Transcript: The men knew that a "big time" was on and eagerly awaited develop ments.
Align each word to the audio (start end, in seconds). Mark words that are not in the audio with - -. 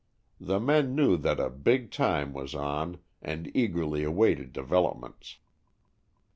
The 0.39 0.59
men 0.59 0.95
knew 0.95 1.15
that 1.17 1.39
a 1.39 1.51
"big 1.51 1.91
time" 1.91 2.33
was 2.33 2.55
on 2.55 2.97
and 3.21 3.55
eagerly 3.55 4.03
awaited 4.03 4.51
develop 4.51 4.99
ments. 4.99 5.37